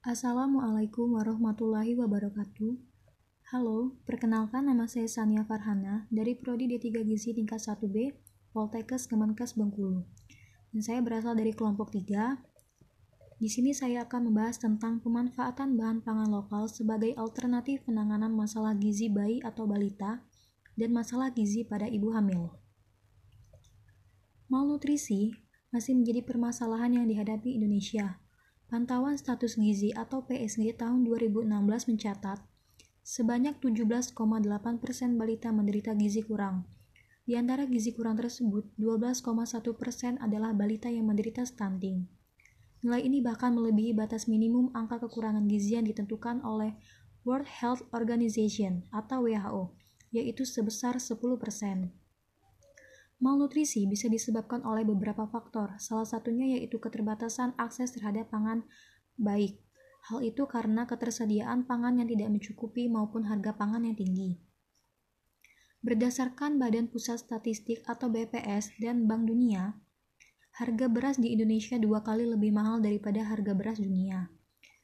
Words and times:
Assalamualaikum 0.00 1.12
warahmatullahi 1.12 1.92
wabarakatuh. 1.92 2.72
Halo, 3.52 4.00
perkenalkan 4.08 4.64
nama 4.64 4.88
saya 4.88 5.04
Sania 5.04 5.44
Farhana 5.44 6.08
dari 6.08 6.32
Prodi 6.32 6.64
D3 6.72 7.04
Gizi 7.04 7.36
tingkat 7.36 7.60
1B, 7.60 8.16
Poltekkes 8.56 9.04
Kemenkes 9.04 9.60
Bengkulu. 9.60 10.08
Dan 10.72 10.80
saya 10.80 11.04
berasal 11.04 11.36
dari 11.36 11.52
kelompok 11.52 11.92
3. 11.92 12.16
Di 13.44 13.48
sini 13.52 13.76
saya 13.76 14.08
akan 14.08 14.32
membahas 14.32 14.56
tentang 14.56 15.04
pemanfaatan 15.04 15.76
bahan 15.76 16.00
pangan 16.00 16.32
lokal 16.32 16.64
sebagai 16.72 17.12
alternatif 17.20 17.84
penanganan 17.84 18.32
masalah 18.32 18.72
gizi 18.72 19.12
bayi 19.12 19.44
atau 19.44 19.68
balita 19.68 20.24
dan 20.80 20.96
masalah 20.96 21.28
gizi 21.28 21.68
pada 21.68 21.84
ibu 21.84 22.08
hamil. 22.16 22.48
Malnutrisi 24.48 25.36
masih 25.68 25.92
menjadi 25.92 26.24
permasalahan 26.24 26.88
yang 26.88 27.04
dihadapi 27.04 27.52
Indonesia. 27.52 28.16
Pantauan 28.70 29.18
status 29.18 29.58
gizi 29.58 29.90
atau 29.90 30.22
PSG 30.22 30.78
tahun 30.78 31.02
2016 31.02 31.90
mencatat 31.90 32.38
sebanyak 33.02 33.58
17,8% 33.58 34.14
balita 35.18 35.50
menderita 35.50 35.90
gizi 35.98 36.22
kurang. 36.22 36.70
Di 37.26 37.34
antara 37.34 37.66
gizi 37.66 37.90
kurang 37.90 38.14
tersebut, 38.14 38.70
12,1% 38.78 40.22
adalah 40.22 40.54
balita 40.54 40.86
yang 40.86 41.10
menderita 41.10 41.42
stunting. 41.42 42.06
Nilai 42.86 43.02
ini 43.02 43.18
bahkan 43.18 43.58
melebihi 43.58 43.90
batas 43.90 44.30
minimum 44.30 44.70
angka 44.70 45.02
kekurangan 45.02 45.50
gizi 45.50 45.74
yang 45.74 45.90
ditentukan 45.90 46.38
oleh 46.46 46.78
World 47.26 47.50
Health 47.50 47.82
Organization 47.90 48.86
atau 48.94 49.26
WHO, 49.26 49.74
yaitu 50.14 50.46
sebesar 50.46 51.02
10%. 51.02 51.20
Malnutrisi 53.20 53.84
bisa 53.84 54.08
disebabkan 54.08 54.64
oleh 54.64 54.80
beberapa 54.80 55.28
faktor, 55.28 55.76
salah 55.76 56.08
satunya 56.08 56.56
yaitu 56.56 56.80
keterbatasan 56.80 57.52
akses 57.60 57.92
terhadap 57.92 58.32
pangan 58.32 58.64
baik. 59.20 59.60
Hal 60.08 60.24
itu 60.24 60.48
karena 60.48 60.88
ketersediaan 60.88 61.68
pangan 61.68 62.00
yang 62.00 62.08
tidak 62.08 62.32
mencukupi 62.32 62.88
maupun 62.88 63.28
harga 63.28 63.52
pangan 63.52 63.84
yang 63.84 63.92
tinggi. 63.92 64.40
Berdasarkan 65.84 66.56
Badan 66.56 66.88
Pusat 66.88 67.28
Statistik 67.28 67.84
atau 67.84 68.08
BPS 68.08 68.80
dan 68.80 69.04
Bank 69.04 69.28
Dunia, 69.28 69.76
harga 70.56 70.88
beras 70.88 71.20
di 71.20 71.36
Indonesia 71.36 71.76
dua 71.76 72.00
kali 72.00 72.24
lebih 72.24 72.56
mahal 72.56 72.80
daripada 72.80 73.20
harga 73.20 73.52
beras 73.52 73.80
dunia. 73.80 74.32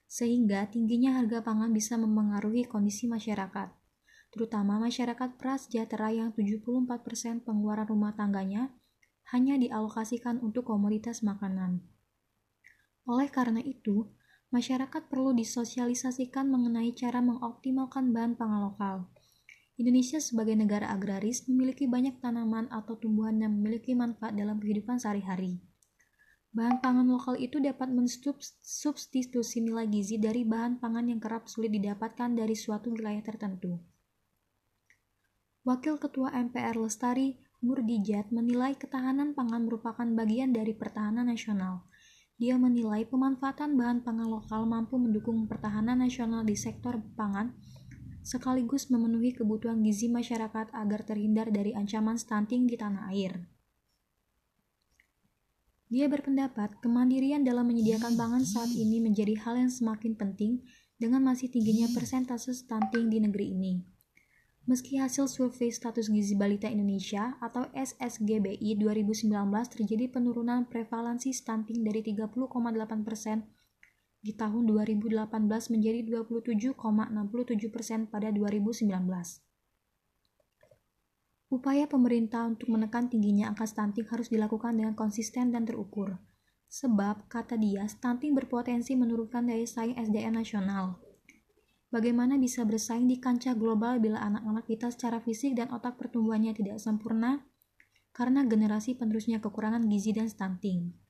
Sehingga 0.05 0.69
tingginya 0.69 1.17
harga 1.17 1.41
pangan 1.41 1.73
bisa 1.73 1.97
memengaruhi 1.97 2.69
kondisi 2.69 3.09
masyarakat 3.09 3.76
terutama 4.37 4.77
masyarakat 4.77 5.41
prasejahtera 5.41 6.13
yang 6.13 6.29
74% 6.37 7.41
pengeluaran 7.41 7.89
rumah 7.89 8.13
tangganya 8.13 8.69
hanya 9.33 9.57
dialokasikan 9.57 10.45
untuk 10.45 10.69
komoditas 10.69 11.25
makanan. 11.25 11.81
Oleh 13.09 13.33
karena 13.33 13.65
itu, 13.65 14.13
masyarakat 14.53 15.09
perlu 15.09 15.33
disosialisasikan 15.33 16.53
mengenai 16.53 16.93
cara 16.93 17.25
mengoptimalkan 17.25 18.13
bahan 18.13 18.37
pangan 18.37 18.61
lokal. 18.69 18.97
Indonesia 19.81 20.21
sebagai 20.21 20.53
negara 20.53 20.93
agraris 20.93 21.49
memiliki 21.49 21.89
banyak 21.89 22.21
tanaman 22.21 22.69
atau 22.69 23.01
tumbuhan 23.01 23.41
yang 23.41 23.57
memiliki 23.57 23.97
manfaat 23.97 24.37
dalam 24.37 24.61
kehidupan 24.61 25.01
sehari-hari. 25.01 25.65
Bahan 26.53 26.85
pangan 26.85 27.09
lokal 27.09 27.41
itu 27.41 27.57
dapat 27.57 27.89
mensubstitusi 27.89 29.65
nilai 29.65 29.89
gizi 29.89 30.21
dari 30.21 30.45
bahan 30.45 30.77
pangan 30.77 31.09
yang 31.09 31.21
kerap 31.21 31.49
sulit 31.49 31.73
didapatkan 31.73 32.37
dari 32.37 32.53
suatu 32.53 32.93
wilayah 32.93 33.21
tertentu. 33.25 33.96
Wakil 35.67 35.99
Ketua 35.99 36.31
MPR 36.31 36.79
Lestari 36.79 37.35
Murdijat 37.59 38.31
menilai 38.31 38.79
ketahanan 38.79 39.35
pangan 39.35 39.67
merupakan 39.67 40.07
bagian 40.07 40.55
dari 40.55 40.71
pertahanan 40.71 41.27
nasional. 41.27 41.83
Dia 42.39 42.55
menilai 42.55 43.03
pemanfaatan 43.03 43.75
bahan 43.75 44.07
pangan 44.07 44.31
lokal 44.31 44.63
mampu 44.63 44.95
mendukung 44.95 45.51
pertahanan 45.51 45.99
nasional 45.99 46.47
di 46.47 46.55
sektor 46.55 47.03
pangan, 47.19 47.51
sekaligus 48.23 48.95
memenuhi 48.95 49.35
kebutuhan 49.35 49.83
gizi 49.83 50.07
masyarakat 50.07 50.71
agar 50.71 51.01
terhindar 51.03 51.51
dari 51.51 51.75
ancaman 51.75 52.15
stunting 52.15 52.71
di 52.71 52.79
tanah 52.79 53.11
air. 53.11 53.35
Dia 55.91 56.07
berpendapat 56.07 56.79
kemandirian 56.79 57.43
dalam 57.43 57.67
menyediakan 57.67 58.15
pangan 58.15 58.47
saat 58.47 58.71
ini 58.71 59.03
menjadi 59.03 59.35
hal 59.43 59.59
yang 59.59 59.75
semakin 59.75 60.15
penting 60.15 60.63
dengan 60.95 61.27
masih 61.27 61.51
tingginya 61.51 61.91
persentase 61.91 62.55
stunting 62.55 63.11
di 63.11 63.19
negeri 63.19 63.51
ini. 63.51 63.96
Meski 64.67 64.99
hasil 64.99 65.31
survei 65.31 65.71
status 65.71 66.11
gizi 66.11 66.35
balita 66.35 66.67
Indonesia 66.67 67.39
atau 67.39 67.71
SSGBI 67.71 68.75
2019 68.75 69.31
terjadi 69.71 70.11
penurunan 70.11 70.67
prevalensi 70.67 71.31
stunting 71.31 71.87
dari 71.87 72.03
30,8% 72.03 73.47
di 74.27 74.35
tahun 74.35 74.67
2018 74.67 75.23
menjadi 75.71 76.03
27,67% 76.03 78.11
pada 78.11 78.35
2019. 78.35 78.91
Upaya 81.47 81.87
pemerintah 81.87 82.51
untuk 82.51 82.67
menekan 82.75 83.07
tingginya 83.07 83.55
angka 83.55 83.71
stunting 83.71 84.11
harus 84.11 84.35
dilakukan 84.35 84.83
dengan 84.83 84.99
konsisten 84.99 85.55
dan 85.55 85.63
terukur. 85.63 86.19
Sebab, 86.67 87.31
kata 87.31 87.55
dia, 87.55 87.87
stunting 87.87 88.35
berpotensi 88.35 88.99
menurunkan 88.99 89.47
daya 89.47 89.63
saing 89.63 89.95
SDM 89.95 90.43
nasional. 90.43 91.06
Bagaimana 91.87 92.35
bisa 92.35 92.67
bersaing 92.67 93.07
di 93.07 93.23
kancah 93.23 93.55
global 93.55 94.03
bila 94.03 94.19
anak-anak 94.19 94.67
kita 94.67 94.91
secara 94.91 95.23
fisik 95.23 95.55
dan 95.55 95.71
otak 95.71 95.95
pertumbuhannya 95.95 96.51
tidak 96.51 96.83
sempurna 96.83 97.47
karena 98.11 98.43
generasi 98.43 98.99
penerusnya 98.99 99.39
kekurangan 99.39 99.87
gizi 99.87 100.11
dan 100.17 100.27
stunting. 100.27 101.07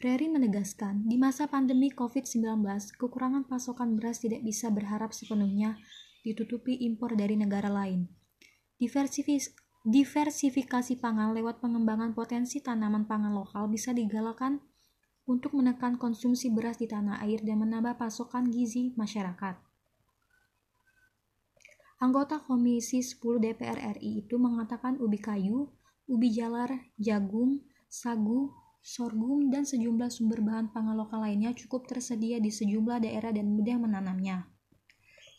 Reri 0.00 0.32
menegaskan, 0.32 1.04
di 1.04 1.20
masa 1.20 1.44
pandemi 1.44 1.92
COVID-19, 1.92 2.64
kekurangan 2.96 3.44
pasokan 3.44 4.00
beras 4.00 4.24
tidak 4.24 4.40
bisa 4.40 4.72
berharap 4.72 5.12
sepenuhnya 5.12 5.76
ditutupi 6.24 6.72
impor 6.88 7.12
dari 7.16 7.36
negara 7.36 7.68
lain. 7.68 8.08
diversifikasi 8.80 10.92
pangan 11.00 11.32
lewat 11.36 11.60
pengembangan 11.60 12.16
potensi 12.16 12.64
tanaman 12.64 13.04
pangan 13.04 13.32
lokal 13.32 13.68
bisa 13.68 13.92
digalakan 13.92 14.60
untuk 15.30 15.54
menekan 15.54 15.94
konsumsi 15.94 16.50
beras 16.50 16.82
di 16.82 16.90
tanah 16.90 17.22
air 17.22 17.38
dan 17.46 17.62
menambah 17.62 17.94
pasokan 17.94 18.50
gizi 18.50 18.90
masyarakat. 18.98 19.54
Anggota 22.02 22.42
Komisi 22.42 22.98
10 22.98 23.38
DPR 23.38 23.94
RI 23.94 24.26
itu 24.26 24.34
mengatakan 24.40 24.98
ubi 24.98 25.22
kayu, 25.22 25.70
ubi 26.10 26.34
jalar, 26.34 26.90
jagung, 26.98 27.62
sagu, 27.86 28.50
sorghum, 28.82 29.52
dan 29.52 29.62
sejumlah 29.62 30.10
sumber 30.10 30.42
bahan 30.42 30.74
pangan 30.74 30.96
lokal 30.98 31.22
lainnya 31.22 31.54
cukup 31.54 31.86
tersedia 31.86 32.42
di 32.42 32.50
sejumlah 32.50 33.04
daerah 33.06 33.30
dan 33.30 33.52
mudah 33.54 33.76
menanamnya. 33.78 34.50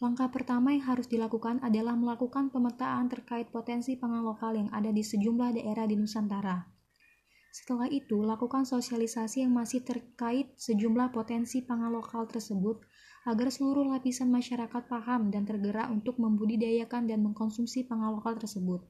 Langkah 0.02 0.34
pertama 0.34 0.74
yang 0.74 0.86
harus 0.86 1.06
dilakukan 1.06 1.62
adalah 1.62 1.94
melakukan 1.94 2.50
pemetaan 2.50 3.06
terkait 3.10 3.54
potensi 3.54 3.98
pangan 3.98 4.26
lokal 4.26 4.58
yang 4.58 4.70
ada 4.74 4.90
di 4.90 5.06
sejumlah 5.06 5.58
daerah 5.58 5.86
di 5.86 5.94
Nusantara. 5.94 6.81
Setelah 7.52 7.92
itu, 7.92 8.24
lakukan 8.24 8.64
sosialisasi 8.64 9.44
yang 9.44 9.52
masih 9.52 9.84
terkait 9.84 10.56
sejumlah 10.56 11.12
potensi 11.12 11.60
pangan 11.60 11.92
lokal 11.92 12.24
tersebut 12.24 12.80
agar 13.28 13.52
seluruh 13.52 13.92
lapisan 13.92 14.32
masyarakat 14.32 14.88
paham 14.88 15.30
dan 15.30 15.44
tergerak 15.44 15.92
untuk 15.92 16.16
membudidayakan 16.16 17.12
dan 17.12 17.20
mengkonsumsi 17.22 17.86
pangan 17.86 18.16
lokal 18.16 18.40
tersebut. 18.40 18.88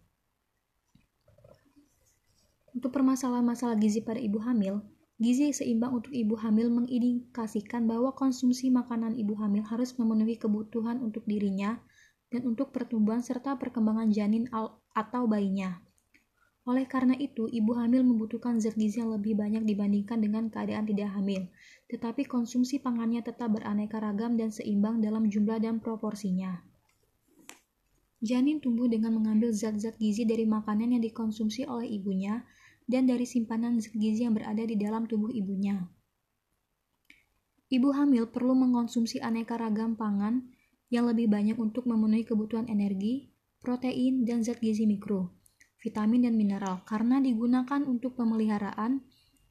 Untuk 2.72 2.94
permasalahan 2.96 3.44
masalah 3.44 3.76
gizi 3.76 4.00
pada 4.00 4.22
ibu 4.22 4.40
hamil, 4.40 4.80
gizi 5.20 5.52
seimbang 5.52 5.98
untuk 5.98 6.14
ibu 6.16 6.38
hamil 6.40 6.72
mengindikasikan 6.72 7.84
bahwa 7.84 8.16
konsumsi 8.16 8.72
makanan 8.72 9.20
ibu 9.20 9.36
hamil 9.42 9.66
harus 9.68 9.98
memenuhi 10.00 10.40
kebutuhan 10.40 11.04
untuk 11.04 11.28
dirinya 11.28 11.82
dan 12.32 12.48
untuk 12.48 12.72
pertumbuhan 12.72 13.20
serta 13.20 13.60
perkembangan 13.60 14.08
janin 14.14 14.48
atau 14.96 15.28
bayinya. 15.28 15.91
Oleh 16.62 16.86
karena 16.86 17.18
itu, 17.18 17.50
ibu 17.50 17.74
hamil 17.74 18.06
membutuhkan 18.06 18.62
zat 18.62 18.78
gizi 18.78 19.02
yang 19.02 19.10
lebih 19.10 19.34
banyak 19.34 19.66
dibandingkan 19.66 20.22
dengan 20.22 20.46
keadaan 20.54 20.86
tidak 20.86 21.10
hamil, 21.18 21.50
tetapi 21.90 22.30
konsumsi 22.30 22.78
pangannya 22.78 23.25
tetap 23.25 23.50
beraneka 23.50 23.98
ragam 23.98 24.38
dan 24.38 24.54
seimbang 24.54 25.02
dalam 25.02 25.25
jumlah 25.25 25.58
dan 25.58 25.81
proporsinya. 25.81 26.62
Janin 28.22 28.62
tumbuh 28.62 28.86
dengan 28.86 29.18
mengambil 29.18 29.50
zat-zat 29.50 29.98
gizi 29.98 30.30
dari 30.30 30.46
makanan 30.46 30.94
yang 30.94 31.02
dikonsumsi 31.02 31.66
oleh 31.66 31.90
ibunya 31.90 32.46
dan 32.86 33.10
dari 33.10 33.25
simpanan 33.25 33.81
zat 33.81 33.98
gizi 33.98 34.30
yang 34.30 34.38
berada 34.38 34.62
di 34.62 34.78
dalam 34.78 35.10
tubuh 35.10 35.34
ibunya. 35.34 35.81
Ibu 37.74 37.90
hamil 37.90 38.30
perlu 38.30 38.54
mengkonsumsi 38.54 39.18
aneka 39.18 39.57
ragam 39.57 39.98
pangan 39.98 40.46
yang 40.94 41.10
lebih 41.10 41.25
banyak 41.25 41.57
untuk 41.57 41.90
memenuhi 41.90 42.22
kebutuhan 42.22 42.69
energi, 42.69 43.34
protein, 43.66 44.30
dan 44.30 44.46
zat 44.46 44.62
gizi 44.62 44.86
mikro 44.86 45.41
vitamin 45.81 46.30
dan 46.30 46.38
mineral 46.38 46.86
karena 46.86 47.18
digunakan 47.18 47.81
untuk 47.83 48.13
pemeliharaan, 48.13 49.01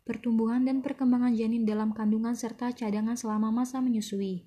pertumbuhan 0.06 0.62
dan 0.62 0.81
perkembangan 0.81 1.35
janin 1.35 1.67
dalam 1.67 1.91
kandungan 1.91 2.38
serta 2.38 2.71
cadangan 2.71 3.19
selama 3.19 3.50
masa 3.50 3.82
menyusui. 3.82 4.47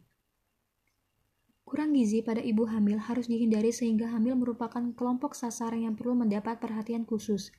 Kurang 1.68 1.92
gizi 1.98 2.24
pada 2.24 2.40
ibu 2.40 2.70
hamil 2.70 3.02
harus 3.02 3.28
dihindari 3.28 3.76
sehingga 3.76 4.12
hamil 4.16 4.38
merupakan 4.40 4.94
kelompok 4.94 5.34
sasaran 5.34 5.84
yang 5.84 5.96
perlu 6.00 6.16
mendapat 6.16 6.62
perhatian 6.62 7.04
khusus. 7.04 7.52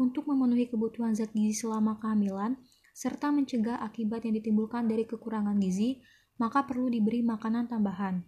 Untuk 0.00 0.30
memenuhi 0.30 0.72
kebutuhan 0.72 1.12
zat 1.12 1.34
gizi 1.36 1.66
selama 1.66 1.98
kehamilan, 2.00 2.56
serta 2.92 3.32
mencegah 3.32 3.80
akibat 3.82 4.24
yang 4.24 4.36
ditimbulkan 4.38 4.86
dari 4.86 5.04
kekurangan 5.08 5.58
gizi, 5.58 6.00
maka 6.40 6.64
perlu 6.64 6.88
diberi 6.88 7.24
makanan 7.24 7.68
tambahan. 7.68 8.24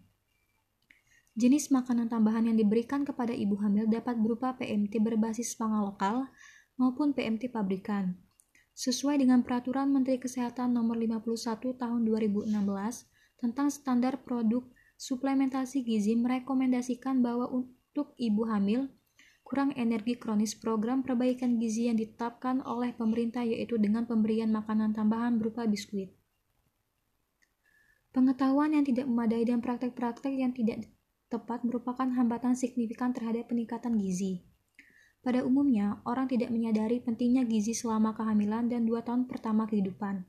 Jenis 1.35 1.75
makanan 1.75 2.07
tambahan 2.07 2.47
yang 2.47 2.55
diberikan 2.55 3.03
kepada 3.03 3.35
ibu 3.35 3.59
hamil 3.59 3.91
dapat 3.91 4.15
berupa 4.23 4.55
PMT 4.55 5.03
berbasis 5.03 5.59
pangan 5.59 5.83
lokal 5.83 6.31
maupun 6.79 7.11
PMT 7.11 7.51
pabrikan. 7.51 8.15
Sesuai 8.75 9.19
dengan 9.19 9.43
Peraturan 9.43 9.91
Menteri 9.91 10.23
Kesehatan 10.23 10.71
Nomor 10.71 10.95
51 10.95 11.75
Tahun 11.75 12.01
2016 12.07 12.55
tentang 13.43 13.67
standar 13.67 14.23
produk 14.23 14.63
suplementasi 14.95 15.83
gizi 15.83 16.15
merekomendasikan 16.15 17.19
bahwa 17.19 17.51
untuk 17.51 18.15
ibu 18.15 18.47
hamil 18.47 18.95
kurang 19.43 19.75
energi 19.75 20.15
kronis 20.15 20.55
program 20.55 21.03
perbaikan 21.03 21.59
gizi 21.59 21.91
yang 21.91 21.99
ditetapkan 21.99 22.63
oleh 22.63 22.95
pemerintah 22.95 23.43
yaitu 23.43 23.75
dengan 23.75 24.07
pemberian 24.07 24.55
makanan 24.55 24.95
tambahan 24.95 25.35
berupa 25.35 25.67
biskuit. 25.67 26.15
Pengetahuan 28.15 28.71
yang 28.79 28.87
tidak 28.87 29.11
memadai 29.11 29.43
dan 29.43 29.59
praktek-praktek 29.59 30.31
yang 30.39 30.55
tidak 30.55 30.87
tepat 31.35 31.67
merupakan 31.67 32.07
hambatan 32.07 32.55
signifikan 32.55 33.11
terhadap 33.11 33.51
peningkatan 33.51 33.99
gizi. 33.99 34.47
Pada 35.25 35.43
umumnya, 35.43 35.99
orang 36.07 36.31
tidak 36.31 36.55
menyadari 36.55 37.03
pentingnya 37.03 37.43
gizi 37.43 37.75
selama 37.75 38.15
kehamilan 38.15 38.71
dan 38.71 38.87
dua 38.87 39.03
tahun 39.03 39.27
pertama 39.27 39.67
kehidupan. 39.67 40.23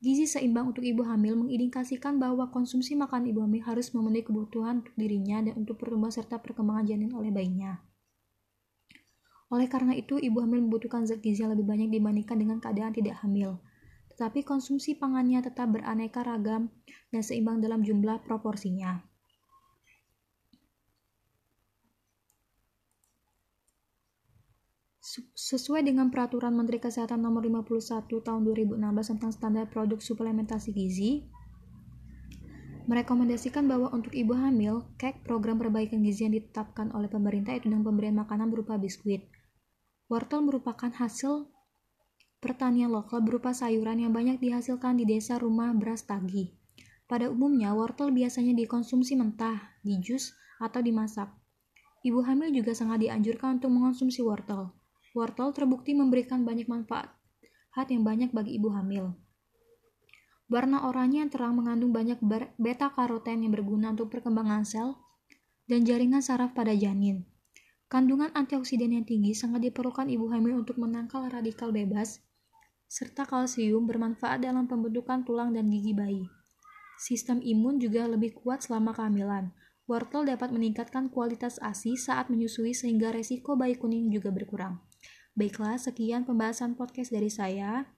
Gizi 0.00 0.24
seimbang 0.24 0.72
untuk 0.72 0.80
ibu 0.80 1.04
hamil 1.04 1.36
mengindikasikan 1.36 2.16
bahwa 2.16 2.48
konsumsi 2.48 2.96
makan 2.96 3.28
ibu 3.28 3.44
hamil 3.44 3.60
harus 3.60 3.92
memenuhi 3.92 4.24
kebutuhan 4.24 4.80
untuk 4.80 4.96
dirinya 4.96 5.44
dan 5.44 5.60
untuk 5.60 5.76
pertumbuhan 5.76 6.08
serta 6.08 6.40
perkembangan 6.40 6.88
janin 6.88 7.12
oleh 7.12 7.28
bayinya. 7.28 7.84
Oleh 9.52 9.68
karena 9.68 9.92
itu, 9.92 10.16
ibu 10.16 10.40
hamil 10.40 10.64
membutuhkan 10.64 11.04
zat 11.04 11.20
gizi 11.20 11.44
yang 11.44 11.52
lebih 11.52 11.68
banyak 11.68 11.92
dibandingkan 11.92 12.40
dengan 12.40 12.58
keadaan 12.64 12.96
tidak 12.96 13.20
hamil. 13.20 13.60
Tetapi 14.16 14.40
konsumsi 14.48 14.96
pangannya 14.96 15.44
tetap 15.44 15.68
beraneka 15.68 16.24
ragam 16.24 16.72
dan 17.12 17.20
seimbang 17.20 17.60
dalam 17.60 17.84
jumlah 17.84 18.24
proporsinya. 18.24 19.09
Sesuai 25.34 25.82
dengan 25.82 26.06
Peraturan 26.06 26.54
Menteri 26.54 26.78
Kesehatan 26.78 27.18
Nomor 27.18 27.42
51 27.42 28.06
Tahun 28.06 28.40
2016 28.46 28.78
tentang 29.10 29.30
standar 29.34 29.66
produk 29.66 29.98
suplementasi 29.98 30.70
gizi, 30.70 31.26
merekomendasikan 32.86 33.66
bahwa 33.66 33.90
untuk 33.90 34.14
ibu 34.14 34.38
hamil, 34.38 34.86
KEK 35.02 35.26
program 35.26 35.58
perbaikan 35.58 35.98
gizi 36.06 36.30
yang 36.30 36.34
ditetapkan 36.38 36.94
oleh 36.94 37.10
pemerintah 37.10 37.58
itu 37.58 37.66
dengan 37.66 37.82
pemberian 37.82 38.14
makanan 38.22 38.54
berupa 38.54 38.78
biskuit, 38.78 39.26
Wortel 40.10 40.42
merupakan 40.42 40.90
hasil 40.90 41.46
pertanian 42.42 42.90
lokal 42.90 43.22
berupa 43.22 43.54
sayuran 43.54 44.02
yang 44.02 44.10
banyak 44.10 44.42
dihasilkan 44.42 44.98
di 44.98 45.06
desa 45.06 45.38
rumah 45.38 45.70
beras 45.70 46.02
tagi. 46.02 46.50
Pada 47.06 47.30
umumnya, 47.30 47.74
wortel 47.74 48.10
biasanya 48.10 48.54
dikonsumsi 48.58 49.14
mentah, 49.14 49.74
di 49.86 50.02
jus, 50.02 50.34
atau 50.58 50.82
dimasak. 50.82 51.30
Ibu 52.02 52.26
hamil 52.26 52.50
juga 52.50 52.74
sangat 52.74 53.06
dianjurkan 53.06 53.62
untuk 53.62 53.70
mengonsumsi 53.70 54.18
wortel. 54.22 54.79
Wortel 55.10 55.50
terbukti 55.50 55.90
memberikan 55.90 56.46
banyak 56.46 56.70
manfaat 56.70 57.10
yang 57.90 58.04
banyak 58.04 58.30
bagi 58.30 58.60
ibu 58.60 58.70
hamil. 58.70 59.16
Warna 60.50 60.86
oranye 60.90 61.22
yang 61.22 61.30
terang 61.30 61.54
mengandung 61.54 61.94
banyak 61.94 62.18
beta-karoten 62.58 63.46
yang 63.46 63.54
berguna 63.54 63.94
untuk 63.94 64.10
perkembangan 64.10 64.66
sel 64.66 64.98
dan 65.70 65.86
jaringan 65.86 66.20
saraf 66.20 66.50
pada 66.52 66.74
janin. 66.74 67.22
Kandungan 67.86 68.30
antioksidan 68.34 68.94
yang 68.94 69.06
tinggi 69.06 69.34
sangat 69.34 69.66
diperlukan 69.70 70.10
ibu 70.10 70.30
hamil 70.30 70.62
untuk 70.62 70.78
menangkal 70.78 71.26
radikal 71.26 71.70
bebas, 71.70 72.22
serta 72.90 73.26
kalsium 73.26 73.86
bermanfaat 73.86 74.42
dalam 74.42 74.66
pembentukan 74.66 75.22
tulang 75.22 75.54
dan 75.54 75.70
gigi 75.70 75.94
bayi. 75.94 76.26
Sistem 76.98 77.38
imun 77.42 77.78
juga 77.78 78.06
lebih 78.10 78.34
kuat 78.42 78.66
selama 78.66 78.90
kehamilan. 78.94 79.54
Wortel 79.86 80.26
dapat 80.26 80.54
meningkatkan 80.54 81.10
kualitas 81.10 81.58
ASI 81.58 81.98
saat 81.98 82.30
menyusui 82.30 82.74
sehingga 82.74 83.10
resiko 83.10 83.58
bayi 83.58 83.74
kuning 83.78 84.10
juga 84.10 84.30
berkurang. 84.34 84.89
Baiklah, 85.40 85.80
sekian 85.80 86.28
pembahasan 86.28 86.76
podcast 86.76 87.08
dari 87.08 87.32
saya. 87.32 87.88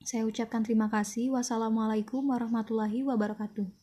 Saya 0.00 0.24
ucapkan 0.24 0.64
terima 0.64 0.88
kasih. 0.88 1.36
Wassalamualaikum 1.36 2.24
warahmatullahi 2.24 3.04
wabarakatuh. 3.04 3.78